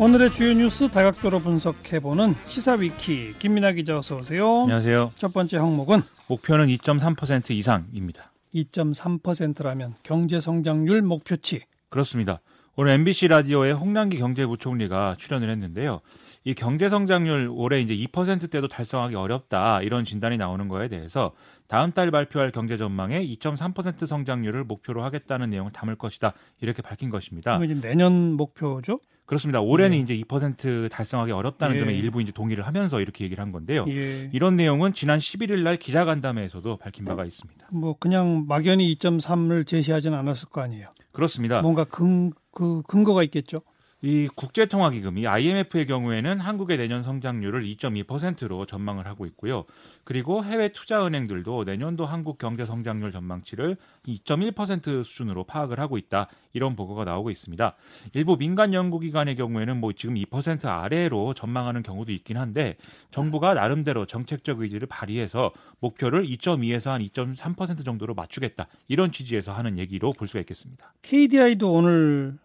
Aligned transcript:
오늘의 0.00 0.32
주요 0.32 0.54
뉴스 0.54 0.88
다각도로 0.88 1.40
분석해보는 1.40 2.32
시사위키 2.46 3.34
김민아 3.38 3.72
기자 3.72 3.98
어서 3.98 4.16
오세요. 4.16 4.62
안녕하세요. 4.62 5.12
첫 5.14 5.34
번째 5.34 5.58
항목은 5.58 6.00
목표는 6.26 6.68
2.3% 6.68 7.50
이상입니다. 7.50 8.32
2.3%라면 8.54 9.96
경제 10.02 10.40
성장률 10.40 11.02
목표치. 11.02 11.64
그렇습니다. 11.90 12.40
오늘 12.76 12.92
MBC 12.92 13.28
라디오에 13.28 13.72
홍남기 13.72 14.18
경제부총리가 14.18 15.16
출연을 15.18 15.50
했는데요. 15.50 16.00
이 16.44 16.54
경제 16.54 16.88
성장률 16.88 17.50
올해 17.52 17.80
이제 17.80 17.94
2%대도 17.94 18.68
달성하기 18.68 19.14
어렵다 19.14 19.82
이런 19.82 20.04
진단이 20.04 20.38
나오는 20.38 20.68
거에 20.68 20.88
대해서 20.88 21.32
다음 21.66 21.92
달 21.92 22.10
발표할 22.10 22.50
경제 22.50 22.76
전망에 22.78 23.22
2.3% 23.26 24.06
성장률을 24.06 24.64
목표로 24.64 25.02
하겠다는 25.02 25.50
내용을 25.50 25.72
담을 25.72 25.96
것이다 25.96 26.32
이렇게 26.60 26.80
밝힌 26.80 27.10
것입니다. 27.10 27.62
이제 27.62 27.78
내년 27.80 28.32
목표죠? 28.32 28.96
그렇습니다. 29.26 29.60
올해는 29.60 29.96
예. 29.96 30.00
이제 30.00 30.16
2% 30.16 30.90
달성하기 30.90 31.30
어렵다는 31.30 31.76
예. 31.76 31.78
점에 31.78 31.94
일부 31.94 32.20
이제 32.20 32.32
동의를 32.32 32.66
하면서 32.66 33.00
이렇게 33.00 33.22
얘기를 33.22 33.40
한 33.40 33.52
건데요. 33.52 33.84
예. 33.88 34.28
이런 34.32 34.56
내용은 34.56 34.92
지난 34.92 35.20
11일 35.20 35.62
날 35.62 35.76
기자간담회에서도 35.76 36.78
밝힌 36.78 37.04
바가 37.04 37.24
있습니다. 37.24 37.68
뭐 37.70 37.96
그냥 37.96 38.46
막연히 38.48 38.92
2.3을 38.96 39.64
제시하지는 39.68 40.18
않았을 40.18 40.48
거 40.48 40.62
아니에요. 40.62 40.88
그렇습니다. 41.12 41.62
뭔가 41.62 41.84
근, 41.84 42.32
그 42.52 42.82
근거가 42.82 43.22
있겠죠. 43.24 43.62
이 44.02 44.28
국제통화기금이 44.34 45.26
IMF의 45.26 45.86
경우에는 45.86 46.40
한국의 46.40 46.78
내년 46.78 47.02
성장률을 47.02 47.62
2.2%로 47.64 48.64
전망을 48.64 49.06
하고 49.06 49.26
있고요. 49.26 49.64
그리고 50.04 50.42
해외 50.42 50.70
투자은행들도 50.72 51.64
내년도 51.64 52.06
한국 52.06 52.38
경제 52.38 52.64
성장률 52.64 53.12
전망치를 53.12 53.76
2.1% 54.06 55.04
수준으로 55.04 55.44
파악을 55.44 55.78
하고 55.78 55.98
있다. 55.98 56.28
이런 56.54 56.76
보고가 56.76 57.04
나오고 57.04 57.30
있습니다. 57.30 57.76
일부 58.14 58.38
민간 58.38 58.72
연구기관의 58.72 59.36
경우에는 59.36 59.76
뭐 59.76 59.92
지금 59.92 60.14
2% 60.14 60.64
아래로 60.66 61.34
전망하는 61.34 61.82
경우도 61.82 62.10
있긴 62.12 62.38
한데 62.38 62.76
정부가 63.10 63.52
나름대로 63.54 64.06
정책적 64.06 64.60
의지를 64.60 64.88
발휘해서 64.88 65.52
목표를 65.80 66.24
2.2에서 66.24 66.90
한 66.90 67.02
2.3% 67.02 67.84
정도로 67.84 68.14
맞추겠다. 68.14 68.66
이런 68.88 69.12
취지에서 69.12 69.52
하는 69.52 69.78
얘기로 69.78 70.12
볼 70.12 70.26
수가 70.26 70.40
있겠습니다. 70.40 70.94
KDI도 71.02 71.72
오늘 71.72 72.38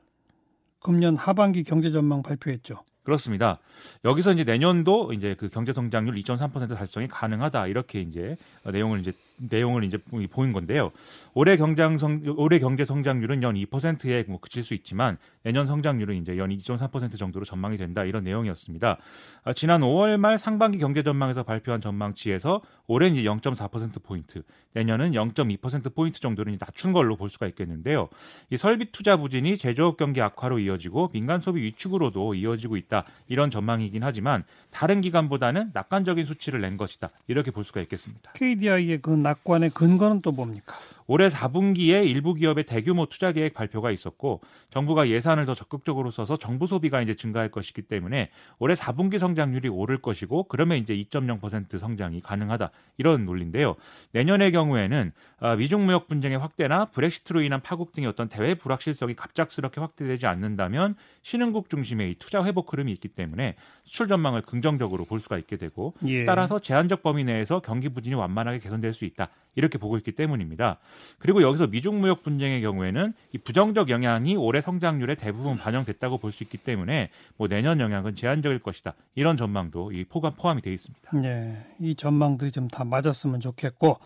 금년 0.85 1.17
하반기 1.17 1.63
경제 1.63 1.91
전망 1.91 2.21
발표했죠. 2.21 2.83
그렇습니다. 3.01 3.57
여기서 4.03 4.33
이제 4.33 4.43
내년도 4.43 5.13
이제 5.13 5.35
그 5.35 5.49
경제 5.49 5.73
성장률 5.73 6.13
2.3% 6.13 6.75
달성이 6.75 7.07
가능하다 7.07 7.65
이렇게 7.65 8.01
이제 8.01 8.37
내용을 8.63 8.99
이제 8.99 9.11
내용을 9.37 9.83
이제 9.83 9.97
보인 10.31 10.53
건데요. 10.53 10.91
올해 11.33 11.57
경장 11.57 11.97
성 11.97 12.21
올해 12.37 12.59
경제 12.59 12.85
성장률은 12.85 13.43
연 13.43 13.55
2%에 13.55 14.25
뭐 14.27 14.39
그칠 14.39 14.63
수 14.63 14.73
있지만 14.73 15.17
내년 15.43 15.67
성장률은 15.67 16.15
이제 16.15 16.35
연2.3% 16.35 17.17
정도로 17.17 17.45
전망이 17.45 17.77
된다 17.77 18.03
이런 18.03 18.23
내용이었습니다. 18.23 18.97
아, 19.43 19.53
지난 19.53 19.81
5월 19.81 20.17
말 20.17 20.39
상반기 20.39 20.79
경제 20.79 21.03
전망에서 21.03 21.43
발표한 21.43 21.81
전망치에서 21.81 22.61
올해는 22.87 23.17
이제 23.17 23.27
0.4% 23.27 24.01
포인트, 24.03 24.43
내년은 24.73 25.11
0.2% 25.11 25.93
포인트 25.93 26.19
정도는 26.19 26.57
낮춘 26.59 26.93
걸로 26.93 27.15
볼 27.15 27.29
수가 27.29 27.47
있겠는데요. 27.47 28.09
이 28.49 28.57
설비 28.57 28.91
투자 28.91 29.17
부진이 29.17 29.57
제조업 29.57 29.97
경기 29.97 30.21
악화로 30.21 30.59
이어지고 30.59 31.09
민간 31.11 31.41
소비 31.41 31.61
위축으로도 31.63 32.35
이어지고 32.35 32.77
있다 32.77 33.05
이런 33.27 33.51
전망이긴 33.51 34.03
하지만 34.03 34.43
다른 34.71 35.01
기간보다는 35.01 35.71
낙관적인 35.73 36.25
수치를 36.25 36.61
낸 36.61 36.77
것이다 36.77 37.09
이렇게 37.27 37.51
볼 37.51 37.63
수가 37.63 37.81
있겠습니다. 37.81 38.31
KDI의 38.33 39.01
그 39.01 39.11
낙관의 39.25 39.71
근거는 39.71 40.21
또 40.21 40.31
뭡니까? 40.31 40.75
올해 41.07 41.27
4분기에 41.27 42.05
일부 42.07 42.33
기업의 42.33 42.65
대규모 42.65 43.05
투자 43.05 43.31
계획 43.31 43.53
발표가 43.53 43.91
있었고 43.91 44.41
정부가 44.69 45.09
예산을 45.09 45.45
더 45.45 45.53
적극적으로 45.53 46.11
써서 46.11 46.35
정부 46.37 46.67
소비가 46.67 47.01
이제 47.01 47.13
증가할 47.13 47.49
것이기 47.49 47.83
때문에 47.83 48.29
올해 48.59 48.73
4분기 48.73 49.19
성장률이 49.19 49.69
오를 49.69 50.01
것이고 50.01 50.45
그러면 50.45 50.77
이제 50.77 50.95
2.0% 50.95 51.77
성장이 51.77 52.21
가능하다 52.21 52.71
이런 52.97 53.25
논리인데요. 53.25 53.75
내년의 54.11 54.51
경우에는 54.51 55.11
아, 55.39 55.55
미중 55.55 55.85
무역 55.85 56.07
분쟁의 56.07 56.37
확대나 56.37 56.85
브렉시트로 56.85 57.41
인한 57.41 57.61
파국 57.61 57.91
등의 57.91 58.09
어떤 58.09 58.29
대외 58.29 58.55
불확실성이 58.55 59.13
갑작스럽게 59.13 59.79
확대되지 59.81 60.25
않는다면 60.25 60.95
신흥국 61.21 61.69
중심의 61.69 62.11
이 62.11 62.15
투자 62.15 62.43
회복 62.43 62.73
흐름이 62.73 62.91
있기 62.93 63.09
때문에 63.09 63.55
수출 63.83 64.07
전망을 64.07 64.41
긍정적으로 64.41 65.05
볼 65.05 65.19
수가 65.19 65.37
있게 65.37 65.57
되고 65.57 65.93
예. 66.07 66.25
따라서 66.25 66.59
제한적 66.59 67.03
범위 67.03 67.23
내에서 67.23 67.59
경기 67.59 67.89
부진이 67.89 68.15
완만하게 68.15 68.59
개선될 68.59 68.93
수 68.93 69.05
있다 69.05 69.29
이렇게 69.55 69.77
보고 69.77 69.97
있기 69.97 70.11
때문입니다. 70.13 70.79
그리고 71.19 71.41
여기서 71.41 71.67
미중 71.67 71.99
무역 72.01 72.23
분쟁의 72.23 72.61
경우에는 72.61 73.13
이 73.33 73.37
부정적 73.37 73.89
영향이 73.89 74.35
올해 74.35 74.61
성장률에 74.61 75.15
대부분 75.15 75.57
반영됐다고 75.57 76.17
볼 76.19 76.31
수 76.31 76.43
있기 76.43 76.57
때문에 76.57 77.09
뭐 77.37 77.47
내년 77.47 77.79
영향은 77.79 78.15
제한적일 78.15 78.59
것이다. 78.59 78.93
이런 79.15 79.37
전망도 79.37 79.91
이 79.93 80.03
포함 80.05 80.33
포함이 80.35 80.61
되어 80.61 80.73
있습니다. 80.73 81.11
네, 81.21 81.65
이 81.79 81.95
전망들이 81.95 82.51
좀 82.51 82.67
다 82.67 82.83
맞았으면 82.83 83.39
좋겠고 83.39 83.97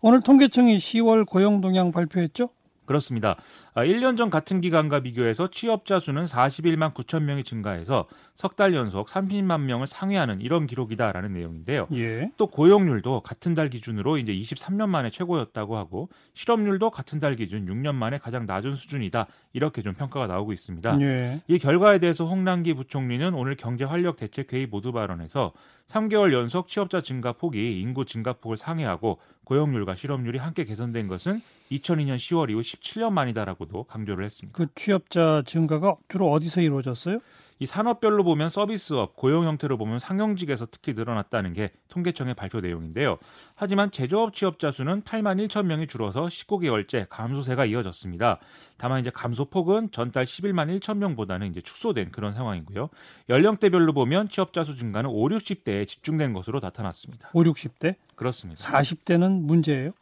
오늘 0.00 0.20
통계청이 0.22 0.78
10월 0.78 1.26
고용 1.26 1.60
동향 1.60 1.92
발표했죠? 1.92 2.48
그렇습니다. 2.90 3.36
1년 3.76 4.14
아, 4.14 4.16
전 4.16 4.30
같은 4.30 4.60
기간과 4.60 4.98
비교해서 4.98 5.48
취업자 5.48 6.00
수는 6.00 6.24
41만 6.24 6.92
9천 6.92 7.22
명이 7.22 7.44
증가해서 7.44 8.08
석 8.34 8.56
달 8.56 8.74
연속 8.74 9.06
30만 9.06 9.60
명을 9.60 9.86
상회하는 9.86 10.40
이런 10.40 10.66
기록이다라는 10.66 11.32
내용인데요. 11.32 11.86
예. 11.92 12.32
또 12.36 12.48
고용률도 12.48 13.20
같은 13.20 13.54
달 13.54 13.70
기준으로 13.70 14.18
이제 14.18 14.32
23년 14.32 14.88
만에 14.88 15.10
최고였다고 15.10 15.76
하고 15.76 16.08
실업률도 16.34 16.90
같은 16.90 17.20
달 17.20 17.36
기준 17.36 17.66
6년 17.66 17.94
만에 17.94 18.18
가장 18.18 18.46
낮은 18.46 18.74
수준이다. 18.74 19.28
이렇게 19.52 19.82
좀 19.82 19.94
평가가 19.94 20.26
나오고 20.26 20.52
있습니다. 20.52 21.00
예. 21.00 21.40
이 21.46 21.58
결과에 21.58 22.00
대해서 22.00 22.26
홍남기 22.26 22.74
부총리는 22.74 23.32
오늘 23.34 23.54
경제 23.54 23.84
활력 23.84 24.16
대책 24.16 24.52
회의 24.52 24.66
모두 24.66 24.90
발언에서 24.90 25.52
3개월 25.86 26.32
연속 26.32 26.66
취업자 26.66 27.00
증가 27.00 27.32
폭이 27.32 27.80
인구 27.80 28.04
증가폭을 28.04 28.56
상회하고 28.56 29.18
고용률과 29.50 29.96
실업률이 29.96 30.38
함께 30.38 30.64
개선된 30.64 31.08
것은 31.08 31.42
2002년 31.72 32.16
10월 32.16 32.50
이후 32.50 32.60
17년 32.60 33.10
만이다라고도 33.10 33.82
강조를 33.82 34.24
했습니다. 34.24 34.56
그 34.56 34.68
취업자 34.76 35.42
증가가 35.44 35.96
주로 36.08 36.30
어디서 36.30 36.60
이루어졌어요? 36.60 37.18
이 37.60 37.66
산업별로 37.66 38.24
보면 38.24 38.48
서비스업, 38.48 39.16
고용 39.16 39.44
형태로 39.44 39.76
보면 39.76 39.98
상용직에서 39.98 40.66
특히 40.70 40.94
늘어났다는 40.94 41.52
게 41.52 41.70
통계청의 41.88 42.34
발표 42.34 42.60
내용인데요. 42.60 43.18
하지만 43.54 43.90
제조업 43.90 44.34
취업자 44.34 44.70
수는 44.70 45.02
8만 45.02 45.46
1천 45.46 45.66
명이 45.66 45.86
줄어서 45.86 46.24
19개월째 46.24 47.06
감소세가 47.10 47.66
이어졌습니다. 47.66 48.38
다만 48.78 49.00
이제 49.00 49.10
감소폭은 49.10 49.90
전달 49.92 50.24
11만 50.24 50.74
1천 50.80 50.96
명보다는 50.96 51.50
이제 51.50 51.60
축소된 51.60 52.12
그런 52.12 52.32
상황이고요. 52.32 52.88
연령대별로 53.28 53.92
보면 53.92 54.30
취업자 54.30 54.64
수 54.64 54.74
증가는 54.74 55.10
5, 55.10 55.28
60대에 55.28 55.86
집중된 55.86 56.32
것으로 56.32 56.60
나타났습니다. 56.62 57.28
5, 57.34 57.42
60대? 57.42 57.96
그렇습니다. 58.16 58.70
40대는 58.70 59.42
문제예요? 59.42 59.92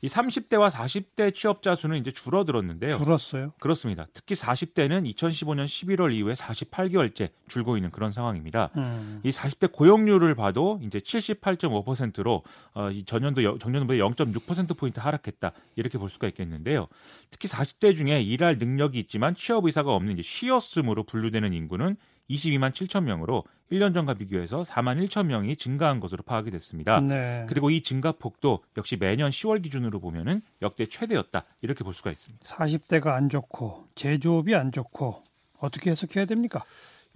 이 0.00 0.06
30대와 0.06 0.70
40대 0.70 1.34
취업자 1.34 1.74
수는 1.74 1.98
이제 1.98 2.10
줄어들었는데요. 2.12 2.98
줄었어요? 2.98 3.52
그렇습니다. 3.58 4.06
특히 4.12 4.36
40대는 4.36 5.12
2015년 5.12 5.64
11월 5.64 6.14
이후에 6.14 6.34
48개월째 6.34 7.30
줄고 7.48 7.76
있는 7.76 7.90
그런 7.90 8.12
상황입니다. 8.12 8.70
음. 8.76 9.20
이 9.24 9.30
40대 9.30 9.72
고용률을 9.72 10.36
봐도 10.36 10.78
이제 10.82 11.00
78.5%로 11.00 12.44
어, 12.74 12.90
이 12.90 13.04
전년도 13.04 13.58
전년도보다 13.58 13.98
0.6% 13.98 14.76
포인트 14.76 15.00
하락했다 15.00 15.52
이렇게 15.74 15.98
볼 15.98 16.08
수가 16.08 16.28
있겠는데요. 16.28 16.86
특히 17.30 17.48
40대 17.48 17.96
중에 17.96 18.22
일할 18.22 18.58
능력이 18.58 19.00
있지만 19.00 19.34
취업 19.34 19.64
의사가 19.64 19.92
없는 19.92 20.12
이제 20.12 20.22
쉬었음으로 20.22 21.02
분류되는 21.04 21.52
인구는 21.52 21.96
22만 22.30 22.72
7천 22.72 23.04
명으로 23.04 23.44
1년 23.72 23.92
전과 23.94 24.14
비교해서 24.14 24.62
4만 24.62 25.06
1천 25.06 25.26
명이 25.26 25.56
증가한 25.56 26.00
것으로 26.00 26.22
파악이 26.22 26.50
됐습니다. 26.50 27.00
네. 27.00 27.44
그리고 27.48 27.70
이 27.70 27.82
증가폭도 27.82 28.64
역시 28.76 28.96
매년 28.96 29.30
10월 29.30 29.62
기준으로 29.62 30.00
보면은 30.00 30.42
역대 30.62 30.86
최대였다. 30.86 31.44
이렇게 31.60 31.84
볼 31.84 31.92
수가 31.92 32.10
있습니다. 32.10 32.44
40대가 32.46 33.08
안 33.08 33.28
좋고 33.28 33.88
제조업이 33.94 34.54
안 34.54 34.72
좋고 34.72 35.22
어떻게 35.58 35.90
해석해야 35.90 36.24
됩니까? 36.24 36.64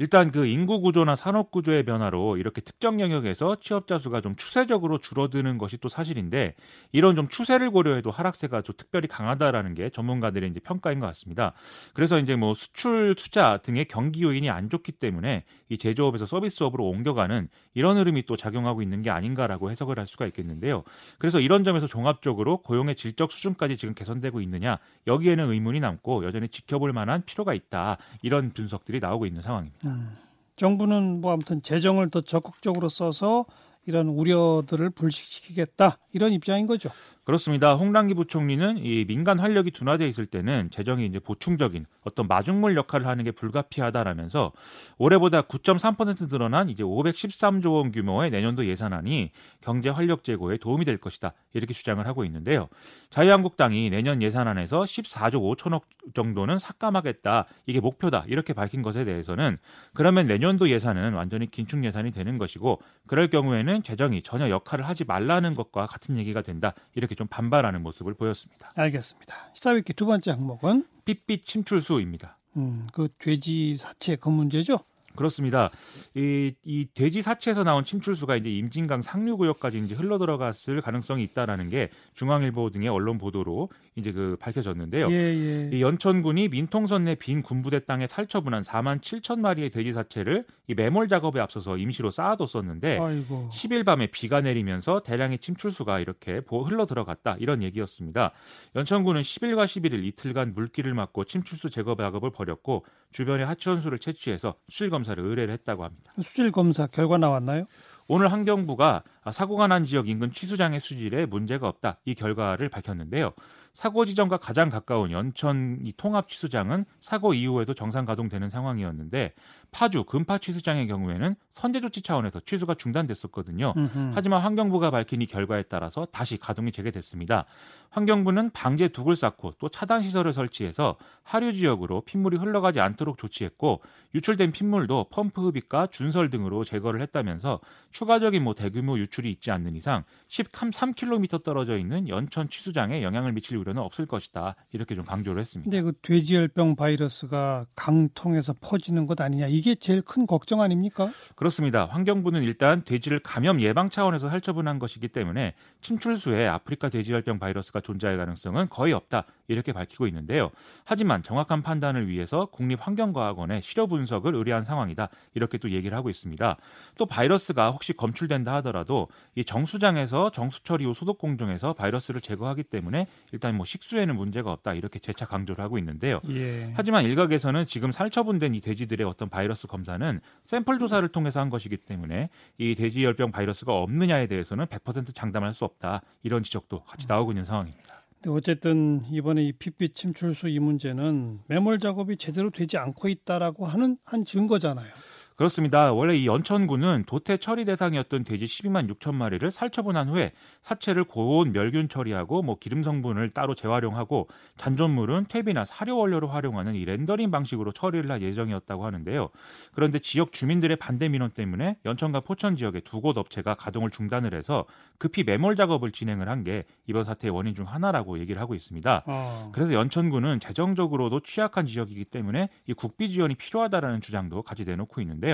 일단 0.02 0.32
그 0.32 0.46
인구 0.46 0.80
구조나 0.80 1.14
산업 1.14 1.52
구조의 1.52 1.84
변화로 1.84 2.36
이렇게 2.36 2.60
특정 2.60 2.98
영역에서 2.98 3.58
취업자 3.60 4.00
수가 4.00 4.20
좀 4.20 4.34
추세적으로 4.34 4.98
줄어드는 4.98 5.58
것이 5.58 5.76
또 5.76 5.88
사실인데 5.88 6.56
이런 6.90 7.14
좀 7.14 7.28
추세를 7.28 7.70
고려해도 7.70 8.10
하락세가 8.10 8.62
좀 8.62 8.74
특별히 8.76 9.06
강하다라는 9.06 9.74
게 9.76 9.90
전문가들의 9.90 10.50
이제 10.50 10.58
평가인 10.58 10.98
것 10.98 11.06
같습니다. 11.06 11.52
그래서 11.94 12.18
이제 12.18 12.34
뭐 12.34 12.52
수출 12.52 13.14
투자 13.14 13.58
등의 13.58 13.84
경기 13.84 14.24
요인이 14.24 14.50
안 14.50 14.70
좋기 14.70 14.90
때문에 14.90 15.44
이 15.68 15.78
제조업에서 15.78 16.26
서비스업으로 16.26 16.84
옮겨가는 16.84 17.48
이런 17.74 17.96
흐름이 17.96 18.26
또 18.26 18.36
작용하고 18.36 18.82
있는 18.82 19.02
게 19.02 19.10
아닌가라고 19.10 19.70
해석을 19.70 20.00
할 20.00 20.08
수가 20.08 20.26
있겠는데요. 20.26 20.82
그래서 21.18 21.38
이런 21.38 21.62
점에서 21.62 21.86
종합적으로 21.86 22.58
고용의 22.62 22.96
질적 22.96 23.30
수준까지 23.30 23.76
지금 23.76 23.94
개선되고 23.94 24.40
있느냐 24.40 24.80
여기에는 25.06 25.48
의문이 25.48 25.78
남고 25.78 26.24
여전히 26.24 26.48
지켜볼 26.48 26.92
만한 26.92 27.22
필요가 27.24 27.54
있다 27.54 27.98
이런 28.22 28.50
분석들이 28.50 28.98
나오고 28.98 29.26
있는 29.26 29.42
상황입니다. 29.42 29.91
음, 29.92 30.14
정부는 30.56 31.20
뭐 31.20 31.32
아무튼 31.32 31.62
재정을 31.62 32.10
더 32.10 32.20
적극적으로 32.20 32.88
써서 32.88 33.44
이런 33.86 34.08
우려들을 34.08 34.90
불식시키겠다 34.90 35.98
이런 36.12 36.32
입장인 36.32 36.66
거죠. 36.66 36.90
그렇습니다. 37.24 37.74
홍남기 37.76 38.14
부총리는 38.14 38.78
이 38.78 39.04
민간 39.04 39.38
활력이 39.38 39.70
둔화돼 39.70 40.08
있을 40.08 40.26
때는 40.26 40.70
재정이 40.70 41.06
이제 41.06 41.20
보충적인 41.20 41.86
어떤 42.02 42.26
마중물 42.26 42.76
역할을 42.76 43.06
하는 43.06 43.22
게 43.22 43.30
불가피하다라면서 43.30 44.50
올해보다 44.98 45.42
9.3% 45.42 46.28
늘어난 46.28 46.68
이제 46.68 46.82
513조 46.82 47.74
원 47.74 47.92
규모의 47.92 48.30
내년도 48.30 48.66
예산안이 48.66 49.30
경제 49.60 49.88
활력 49.88 50.24
제고에 50.24 50.56
도움이 50.56 50.84
될 50.84 50.96
것이다. 50.96 51.32
이렇게 51.52 51.72
주장을 51.72 52.04
하고 52.04 52.24
있는데요. 52.24 52.68
자유한국당이 53.10 53.90
내년 53.90 54.20
예산안에서 54.20 54.82
14조 54.82 55.56
5천억 55.56 55.82
정도는 56.14 56.58
삭감하겠다. 56.58 57.46
이게 57.66 57.78
목표다. 57.78 58.24
이렇게 58.26 58.52
밝힌 58.52 58.82
것에 58.82 59.04
대해서는 59.04 59.58
그러면 59.94 60.26
내년도 60.26 60.68
예산은 60.70 61.12
완전히 61.12 61.48
긴축 61.48 61.84
예산이 61.84 62.10
되는 62.10 62.36
것이고 62.38 62.80
그럴 63.06 63.28
경우에는 63.28 63.84
재정이 63.84 64.22
전혀 64.22 64.50
역할을 64.50 64.88
하지 64.88 65.04
말라는 65.04 65.54
것과 65.54 65.86
같은 65.86 66.16
얘기가 66.16 66.42
된다. 66.42 66.74
이렇게 67.12 67.14
좀 67.14 67.26
반발하는 67.28 67.82
모습을 67.82 68.14
보였습니다. 68.14 68.72
알겠습니다. 68.74 69.34
시사위키 69.54 69.92
두 69.92 70.06
번째 70.06 70.32
항목은 70.32 70.86
핏빛 71.04 71.44
침출수입니다. 71.44 72.38
음, 72.56 72.84
그 72.92 73.08
돼지 73.18 73.76
사체 73.76 74.16
그 74.16 74.28
문제죠? 74.28 74.80
그렇습니다. 75.16 75.70
이, 76.14 76.52
이 76.64 76.86
돼지 76.94 77.22
사체에서 77.22 77.64
나온 77.64 77.84
침출수가 77.84 78.36
이제 78.36 78.50
임진강 78.50 79.00
상류구역까지 79.00 79.78
이제 79.78 79.94
흘러 79.94 80.18
들어갔을 80.18 80.80
가능성이 80.82 81.22
있다라는 81.24 81.68
게 81.70 81.88
중앙일보 82.14 82.70
등의 82.70 82.88
언론 82.88 83.16
보도로 83.16 83.70
이제 83.96 84.12
그 84.12 84.36
밝혀졌는데요. 84.38 85.10
예, 85.10 85.14
예. 85.14 85.70
이 85.72 85.80
연천군이 85.80 86.48
민통선 86.48 87.04
내 87.04 87.16
빈 87.22 87.40
군부대 87.42 87.84
땅에 87.84 88.08
살처분한 88.08 88.62
4만 88.62 89.00
7천 89.00 89.38
마리의 89.38 89.70
돼지 89.70 89.92
사체를 89.92 90.44
이 90.66 90.74
매몰 90.74 91.06
작업에 91.06 91.38
앞서서 91.38 91.76
임시로 91.76 92.10
쌓아뒀었는데 92.10 92.98
아이고. 92.98 93.48
10일 93.52 93.84
밤에 93.84 94.08
비가 94.08 94.40
내리면서 94.40 95.00
대량의 95.00 95.38
침출수가 95.38 96.00
이렇게 96.00 96.40
흘러 96.48 96.84
들어갔다 96.84 97.36
이런 97.38 97.62
얘기였습니다. 97.62 98.32
연천군은 98.74 99.22
10일과 99.22 99.64
11일 99.66 100.04
이틀간 100.04 100.54
물길을 100.54 100.94
막고 100.94 101.24
침출수 101.24 101.70
제거 101.70 101.94
작업을 101.94 102.30
벌였고 102.30 102.84
주변의 103.12 103.46
하천수를 103.46 103.98
채취해서 103.98 104.54
수질 104.68 104.90
검 104.90 105.01
사를 105.02 105.24
의뢰를 105.24 105.52
했다고 105.54 105.84
합니다. 105.84 106.12
수질 106.22 106.52
검사 106.52 106.86
결과 106.86 107.18
나왔나요? 107.18 107.64
오늘 108.08 108.30
환경부가 108.30 109.02
사고가 109.30 109.66
난 109.66 109.84
지역 109.84 110.08
인근 110.08 110.30
취수장의 110.30 110.80
수질에 110.80 111.26
문제가 111.26 111.68
없다 111.68 111.98
이 112.04 112.14
결과를 112.14 112.68
밝혔는데요. 112.68 113.32
사고 113.74 114.04
지점과 114.04 114.36
가장 114.36 114.68
가까운 114.68 115.10
연천 115.10 115.78
이 115.82 115.92
통합 115.96 116.28
취수장은 116.28 116.84
사고 117.00 117.32
이후에도 117.32 117.72
정상 117.72 118.04
가동되는 118.04 118.50
상황이었는데 118.50 119.32
파주 119.70 120.04
금파 120.04 120.36
취수장의 120.36 120.86
경우에는 120.88 121.34
선제 121.52 121.80
조치 121.80 122.02
차원에서 122.02 122.40
취수가 122.40 122.74
중단됐었거든요. 122.74 123.72
음흠. 123.74 124.12
하지만 124.14 124.42
환경부가 124.42 124.90
밝힌 124.90 125.22
이 125.22 125.26
결과에 125.26 125.62
따라서 125.62 126.06
다시 126.12 126.36
가동이 126.36 126.70
재개됐습니다. 126.70 127.46
환경부는 127.88 128.50
방제 128.50 128.88
둑을 128.88 129.16
쌓고 129.16 129.54
또 129.58 129.70
차단 129.70 130.02
시설을 130.02 130.34
설치해서 130.34 130.96
하류 131.22 131.54
지역으로 131.54 132.02
핏물이 132.02 132.36
흘러가지 132.36 132.80
않도록 132.80 133.16
조치했고 133.16 133.80
유출된 134.14 134.52
핏물도 134.52 135.06
펌프 135.10 135.48
흡입과 135.48 135.86
준설 135.86 136.28
등으로 136.28 136.64
제거를 136.64 137.00
했다면서 137.00 137.60
추가적인 137.90 138.44
뭐 138.44 138.54
대규모 138.54 138.98
유출이 138.98 139.30
있지 139.30 139.50
않는 139.50 139.76
이상 139.76 140.04
13km 140.28 141.42
떨어져 141.42 141.78
있는 141.78 142.08
연천 142.08 142.50
취수장에 142.50 143.02
영향을 143.02 143.32
미칠 143.32 143.61
우려는 143.62 143.82
없을 143.82 144.06
것이다. 144.06 144.54
이렇게 144.72 144.94
좀 144.94 145.04
강조를 145.04 145.40
했습니다. 145.40 145.70
근데 145.70 145.82
그 145.82 145.92
돼지열병 146.02 146.76
바이러스가 146.76 147.66
강통에서 147.74 148.54
퍼지는 148.60 149.06
것 149.06 149.20
아니냐 149.20 149.46
이게 149.46 149.74
제일 149.74 150.02
큰 150.02 150.26
걱정 150.26 150.60
아닙니까? 150.60 151.08
그렇습니다. 151.34 151.86
환경부는 151.86 152.44
일단 152.44 152.84
돼지를 152.84 153.20
감염 153.20 153.60
예방 153.60 153.88
차원에서 153.88 154.28
살처분한 154.28 154.78
것이기 154.78 155.08
때문에 155.08 155.54
침출수에 155.80 156.46
아프리카 156.46 156.88
돼지열병 156.88 157.38
바이러스가 157.38 157.80
존재할 157.80 158.16
가능성은 158.18 158.68
거의 158.68 158.92
없다. 158.92 159.24
이렇게 159.48 159.72
밝히고 159.72 160.06
있는데요. 160.06 160.50
하지만 160.84 161.22
정확한 161.22 161.62
판단을 161.62 162.08
위해서 162.08 162.46
국립환경과학원에 162.46 163.60
시료 163.60 163.86
분석을 163.86 164.34
의뢰한 164.34 164.64
상황이다. 164.64 165.08
이렇게 165.34 165.58
또 165.58 165.70
얘기를 165.70 165.96
하고 165.96 166.08
있습니다. 166.10 166.56
또 166.96 167.06
바이러스가 167.06 167.70
혹시 167.70 167.92
검출된다 167.92 168.54
하더라도 168.56 169.08
이 169.34 169.44
정수장에서 169.44 170.30
정수처리 170.30 170.84
후 170.84 170.94
소독 170.94 171.18
공정에서 171.18 171.74
바이러스를 171.74 172.20
제거하기 172.20 172.64
때문에 172.64 173.06
일단 173.32 173.51
뭐 173.54 173.64
식수에는 173.64 174.16
문제가 174.16 174.52
없다. 174.52 174.74
이렇게 174.74 174.98
재차 174.98 175.26
강조를 175.26 175.62
하고 175.62 175.78
있는데요. 175.78 176.20
예. 176.30 176.72
하지만 176.74 177.04
일각에서는 177.04 177.66
지금 177.66 177.92
살처분된 177.92 178.54
이 178.54 178.60
돼지들의 178.60 179.06
어떤 179.06 179.28
바이러스 179.28 179.66
검사는 179.66 180.20
샘플 180.44 180.78
조사를 180.78 181.06
통해서 181.08 181.40
한 181.40 181.50
것이기 181.50 181.76
때문에 181.76 182.30
이 182.58 182.74
돼지 182.74 183.04
열병 183.04 183.32
바이러스가 183.32 183.74
없느냐에 183.74 184.26
대해서는 184.26 184.66
100% 184.66 185.14
장담할 185.14 185.54
수 185.54 185.64
없다. 185.64 186.02
이런 186.22 186.42
지적도 186.42 186.84
같이 186.84 187.06
나오고 187.08 187.32
있는 187.32 187.44
상황입니다. 187.44 188.02
근데 188.22 188.36
어쨌든 188.36 189.02
이번에 189.10 189.42
이 189.42 189.52
핏빛 189.52 189.96
침출수 189.96 190.48
이 190.48 190.60
문제는 190.60 191.40
매몰 191.48 191.80
작업이 191.80 192.16
제대로 192.16 192.50
되지 192.50 192.78
않고 192.78 193.08
있다라고 193.08 193.66
하는 193.66 193.96
한 194.04 194.24
증거잖아요. 194.24 194.92
그렇습니다. 195.36 195.92
원래 195.92 196.16
이 196.16 196.26
연천군은 196.26 197.04
도태 197.06 197.36
처리 197.38 197.64
대상이었던 197.64 198.24
돼지 198.24 198.44
12만 198.44 198.88
6천 198.90 199.14
마리를 199.14 199.50
살처분한 199.50 200.08
후에 200.08 200.32
사체를 200.62 201.04
고온 201.04 201.52
멸균 201.52 201.88
처리하고 201.88 202.42
뭐 202.42 202.56
기름 202.58 202.82
성분을 202.82 203.30
따로 203.30 203.54
재활용하고 203.54 204.28
잔존물은 204.56 205.26
퇴비나 205.28 205.64
사료 205.64 205.96
원료로 205.98 206.28
활용하는 206.28 206.74
이 206.74 206.84
렌더링 206.84 207.30
방식으로 207.30 207.72
처리를 207.72 208.10
할 208.10 208.22
예정이었다고 208.22 208.84
하는데요. 208.84 209.30
그런데 209.74 209.98
지역 209.98 210.32
주민들의 210.32 210.76
반대 210.76 211.08
민원 211.08 211.30
때문에 211.30 211.76
연천과 211.84 212.20
포천 212.20 212.56
지역의 212.56 212.82
두 212.82 213.02
곳 213.02 213.18
업체가 213.18 213.54
가동을 213.56 213.90
중단을 213.90 214.32
해서 214.32 214.64
급히 214.98 215.24
매몰 215.24 215.56
작업을 215.56 215.90
진행을 215.90 216.28
한 216.28 216.42
게 216.44 216.64
이번 216.88 217.04
사태의 217.04 217.30
원인 217.30 217.54
중 217.54 217.66
하나라고 217.68 218.18
얘기를 218.18 218.40
하고 218.40 218.54
있습니다. 218.56 219.04
어. 219.06 219.50
그래서 219.52 219.72
연천군은 219.74 220.40
재정적으로도 220.40 221.20
취약한 221.20 221.66
지역이기 221.66 222.04
때문에 222.06 222.48
이 222.66 222.72
국비 222.74 223.08
지원이 223.10 223.36
필요하다라는 223.36 224.00
주장도 224.00 224.42
같이 224.42 224.64
내놓고 224.64 225.00
있는데요. 225.00 225.31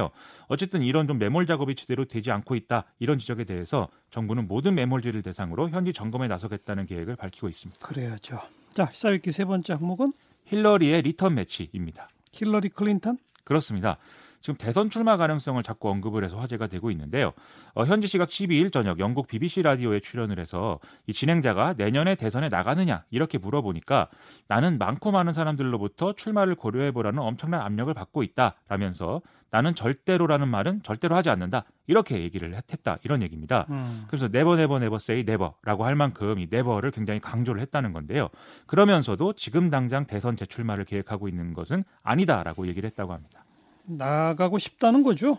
어쨌든 0.49 0.83
이런 0.83 1.07
좀 1.07 1.19
매몰 1.19 1.47
작업이 1.47 1.75
제대로 1.75 2.05
되지 2.05 2.31
않고 2.31 2.55
있다 2.55 2.85
이런 2.99 3.19
지적에 3.19 3.45
대해서 3.45 3.89
정부는 4.11 4.49
모든 4.49 4.75
매몰지를 4.75 5.23
대상으로 5.23 5.71
현지 5.71 5.93
점검에 5.93 6.29
나서겠다는 6.29 6.87
계획을 6.87 7.17
밝히고 7.17 7.49
있습니다. 7.49 7.87
그래야죠. 7.87 8.41
자, 8.75 8.89
시사위키 8.93 9.33
세 9.33 9.45
번째 9.45 9.75
항목은 9.75 10.13
힐러리의 10.47 11.03
리턴 11.03 11.35
매치입니다. 11.35 12.09
힐러리 12.33 12.69
클린턴? 12.69 13.19
그렇습니다. 13.45 13.99
지금 14.41 14.57
대선 14.57 14.91
출마 14.91 15.17
가능성을 15.17 15.63
자꾸 15.63 15.91
언급을 15.91 16.25
해서 16.25 16.39
화제가 16.39 16.67
되고 16.67 16.91
있는데요. 16.91 17.33
어, 17.75 17.85
현지 17.85 18.07
시각 18.07 18.29
12일 18.29 18.73
저녁 18.73 18.99
영국 18.99 19.27
BBC 19.27 19.63
라디오에 19.63 20.01
출연을 20.01 20.39
해서 20.39 20.79
이 21.07 21.13
진행자가 21.13 21.75
내년에 21.77 22.15
대선에 22.15 22.49
나가느냐 22.49 23.05
이렇게 23.11 23.39
물어보니까 23.39 24.09
나는 24.47 24.79
많고 24.79 25.11
많은 25.11 25.33
사람들로부터 25.33 26.15
출마를 26.15 26.55
고려해 26.55 26.93
보라는 26.93 27.21
엄청난 27.21 27.61
압력을 27.63 27.93
받고 27.95 28.23
있다라면서 28.23 29.23
나는 29.51 29.75
절대로라는 29.75 30.49
말은 30.49 30.83
절대로 30.83 31.17
하지 31.17 31.31
않는다 31.31 31.65
이렇게 31.87 32.21
얘기를 32.21 32.55
했다 32.55 32.99
이런 33.03 33.23
얘기입니다. 33.23 33.67
음. 33.71 34.05
그래서 34.09 34.29
never 34.29 34.57
never 34.57 34.79
never 34.79 34.99
say 34.99 35.25
never라고 35.25 35.85
할 35.85 35.95
만큼 35.95 36.39
이 36.39 36.47
never를 36.51 36.91
굉장히 36.91 37.21
강조를 37.21 37.61
했다는 37.63 37.93
건데요. 37.93 38.29
그러면서도 38.67 39.33
지금 39.35 39.71
당장 39.71 40.07
대선 40.07 40.37
재출마를 40.37 40.85
계획하고 40.85 41.29
있는 41.29 41.55
것은 41.55 41.85
아니다라고 42.03 42.67
얘기를 42.67 42.87
했다고 42.89 43.13
합니다. 43.13 43.45
나가고 43.89 44.59
싶다는 44.59 45.03
거죠. 45.03 45.39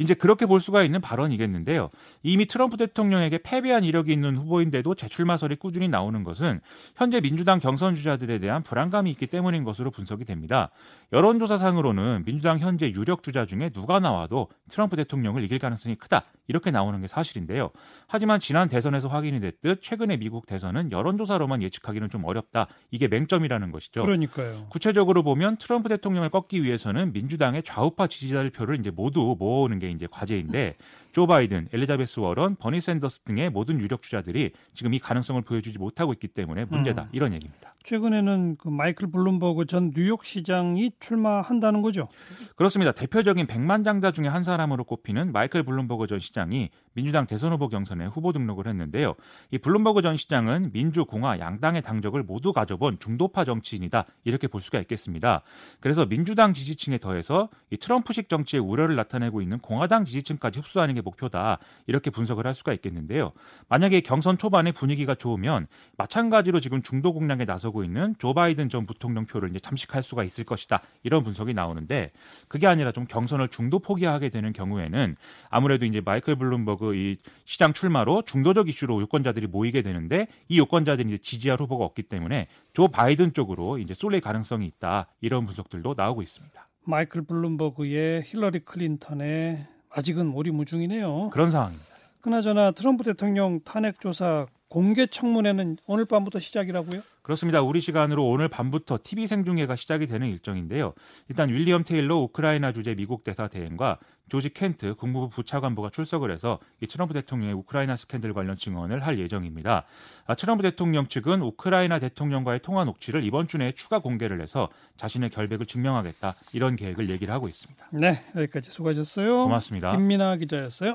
이제 0.00 0.14
그렇게 0.14 0.46
볼 0.46 0.60
수가 0.60 0.82
있는 0.82 1.02
발언이겠는데요. 1.02 1.90
이미 2.22 2.46
트럼프 2.46 2.78
대통령에게 2.78 3.38
패배한 3.42 3.84
이력이 3.84 4.10
있는 4.10 4.34
후보인데도 4.34 4.94
재출마설이 4.94 5.56
꾸준히 5.56 5.88
나오는 5.88 6.24
것은 6.24 6.60
현재 6.96 7.20
민주당 7.20 7.58
경선 7.58 7.94
주자들에 7.94 8.38
대한 8.38 8.62
불안감이 8.62 9.10
있기 9.10 9.26
때문인 9.26 9.62
것으로 9.62 9.90
분석이 9.90 10.24
됩니다. 10.24 10.70
여론조사상으로는 11.12 12.24
민주당 12.24 12.58
현재 12.58 12.90
유력 12.90 13.22
주자 13.22 13.44
중에 13.44 13.68
누가 13.68 14.00
나와도 14.00 14.48
트럼프 14.70 14.96
대통령을 14.96 15.44
이길 15.44 15.58
가능성이 15.58 15.96
크다. 15.96 16.24
이렇게 16.48 16.70
나오는 16.70 16.98
게 17.00 17.06
사실인데요. 17.06 17.70
하지만 18.08 18.40
지난 18.40 18.70
대선에서 18.70 19.08
확인이 19.08 19.38
됐듯 19.38 19.82
최근의 19.82 20.16
미국 20.18 20.46
대선은 20.46 20.92
여론조사로만 20.92 21.62
예측하기는 21.62 22.08
좀 22.08 22.24
어렵다. 22.24 22.68
이게 22.90 23.06
맹점이라는 23.06 23.70
것이죠. 23.70 24.02
그러니까요. 24.02 24.66
구체적으로 24.70 25.22
보면 25.22 25.58
트럼프 25.58 25.90
대통령을 25.90 26.30
꺾기 26.30 26.64
위해서는 26.64 27.12
민주당의 27.12 27.62
좌우파 27.64 28.06
지지자들 28.06 28.50
표를 28.50 28.80
이제 28.80 28.90
모두 28.90 29.36
모으는 29.38 29.78
게 29.78 29.89
이제 29.90 30.06
과제인데 30.10 30.76
조 31.12 31.26
바이든, 31.26 31.68
엘리자베스 31.72 32.20
워런, 32.20 32.56
버니 32.56 32.80
샌더스 32.80 33.20
등의 33.20 33.50
모든 33.50 33.80
유력 33.80 34.02
주자들이 34.02 34.52
지금 34.74 34.94
이 34.94 34.98
가능성을 34.98 35.42
보여주지 35.42 35.78
못하고 35.78 36.12
있기 36.12 36.28
때문에 36.28 36.66
문제다 36.66 37.02
음. 37.02 37.08
이런 37.12 37.32
얘기입니다. 37.34 37.74
최근에는 37.82 38.56
그 38.58 38.68
마이클 38.68 39.10
블룸버그 39.10 39.66
전 39.66 39.90
뉴욕 39.90 40.24
시장이 40.24 40.92
출마한다는 41.00 41.82
거죠. 41.82 42.08
그렇습니다. 42.54 42.92
대표적인 42.92 43.46
백만장자 43.46 44.12
중에 44.12 44.28
한 44.28 44.42
사람으로 44.42 44.84
꼽히는 44.84 45.32
마이클 45.32 45.62
블룸버그 45.62 46.06
전 46.06 46.18
시장이 46.18 46.70
민주당 46.92 47.26
대선 47.26 47.52
후보 47.52 47.68
경선에 47.68 48.06
후보 48.06 48.32
등록을 48.32 48.66
했는데요. 48.66 49.14
이 49.50 49.58
블룸버그 49.58 50.02
전 50.02 50.16
시장은 50.16 50.72
민주, 50.72 51.04
공화, 51.06 51.38
양당의 51.38 51.82
당적을 51.82 52.22
모두 52.22 52.52
가져본 52.52 52.98
중도파 52.98 53.44
정치인이다 53.44 54.04
이렇게 54.24 54.46
볼 54.46 54.60
수가 54.60 54.78
있겠습니다. 54.80 55.42
그래서 55.80 56.04
민주당 56.04 56.52
지지층에 56.52 56.98
더해서 56.98 57.48
이 57.70 57.78
트럼프식 57.78 58.28
정치의 58.28 58.62
우려를 58.62 58.94
나타내고 58.94 59.40
있는 59.40 59.58
공화당 59.70 60.04
지지층까지 60.04 60.58
흡수하는 60.58 60.96
게 60.96 61.00
목표다. 61.00 61.58
이렇게 61.86 62.10
분석을 62.10 62.44
할 62.44 62.56
수가 62.56 62.72
있겠는데요. 62.72 63.30
만약에 63.68 64.00
경선 64.00 64.36
초반에 64.36 64.72
분위기가 64.72 65.14
좋으면 65.14 65.68
마찬가지로 65.96 66.58
지금 66.58 66.82
중도 66.82 67.12
공략에 67.12 67.44
나서고 67.44 67.84
있는 67.84 68.16
조 68.18 68.34
바이든 68.34 68.68
전 68.68 68.84
부통령 68.84 69.26
표를 69.26 69.50
이제 69.50 69.60
잠식할 69.60 70.02
수가 70.02 70.24
있을 70.24 70.42
것이다. 70.42 70.82
이런 71.04 71.22
분석이 71.22 71.54
나오는데 71.54 72.10
그게 72.48 72.66
아니라 72.66 72.90
좀 72.90 73.06
경선을 73.06 73.46
중도 73.46 73.78
포기하게 73.78 74.30
되는 74.30 74.52
경우에는 74.52 75.14
아무래도 75.50 75.86
이제 75.86 76.00
마이클 76.04 76.34
블룸버그 76.34 76.96
이 76.96 77.18
시장 77.44 77.72
출마로 77.72 78.22
중도적 78.22 78.68
이슈로 78.68 79.00
유권자들이 79.02 79.46
모이게 79.46 79.82
되는데 79.82 80.26
이 80.48 80.58
유권자들이 80.58 81.20
지지할 81.20 81.60
후보가 81.60 81.84
없기 81.84 82.02
때문에 82.02 82.48
조 82.72 82.88
바이든 82.88 83.34
쪽으로 83.34 83.78
이제 83.78 83.94
쏠릴 83.94 84.20
가능성이 84.20 84.66
있다. 84.66 85.06
이런 85.20 85.46
분석들도 85.46 85.94
나오고 85.96 86.22
있습니다. 86.22 86.69
마이클 86.84 87.22
블룸버그에 87.22 88.22
힐러리 88.24 88.60
클린턴에 88.60 89.66
아직은 89.90 90.32
오리무중이네요. 90.32 91.30
그런 91.30 91.50
상황입니다. 91.50 91.86
그나저나 92.20 92.72
트럼프 92.72 93.04
대통령 93.04 93.60
탄핵 93.64 94.00
조사 94.00 94.46
공개 94.70 95.06
청문회는 95.06 95.78
오늘 95.86 96.04
밤부터 96.04 96.38
시작이라고요? 96.38 97.02
그렇습니다. 97.22 97.60
우리 97.60 97.80
시간으로 97.80 98.26
오늘 98.26 98.48
밤부터 98.48 99.00
TV 99.02 99.26
생중계가 99.26 99.74
시작이 99.74 100.06
되는 100.06 100.28
일정인데요. 100.28 100.94
일단 101.28 101.48
윌리엄 101.48 101.82
테일러 101.82 102.16
우크라이나 102.18 102.70
주재 102.70 102.94
미국 102.94 103.24
대사 103.24 103.48
대행과 103.48 103.98
조지 104.28 104.48
켄트 104.50 104.94
국무부 104.94 105.28
부차관보가 105.28 105.90
출석을 105.90 106.30
해서 106.30 106.60
이 106.80 106.86
트럼프 106.86 107.14
대통령의 107.14 107.52
우크라이나 107.56 107.96
스캔들 107.96 108.32
관련 108.32 108.56
증언을 108.56 109.04
할 109.04 109.18
예정입니다. 109.18 109.86
아, 110.26 110.34
트럼프 110.36 110.62
대통령 110.62 111.08
측은 111.08 111.42
우크라이나 111.42 111.98
대통령과의 111.98 112.60
통화 112.60 112.84
녹취를 112.84 113.24
이번 113.24 113.48
주 113.48 113.58
내에 113.58 113.72
추가 113.72 113.98
공개를 113.98 114.40
해서 114.40 114.68
자신의 114.96 115.30
결백을 115.30 115.66
증명하겠다 115.66 116.36
이런 116.52 116.76
계획을 116.76 117.10
얘기를 117.10 117.34
하고 117.34 117.48
있습니다. 117.48 117.88
네, 117.90 118.22
여기까지 118.36 118.70
수고하셨어요. 118.70 119.44
고맙습니다. 119.44 119.90
김민아 119.96 120.36
기자였어요. 120.36 120.94